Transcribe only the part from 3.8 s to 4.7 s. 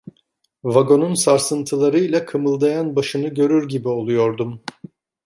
oluyordum.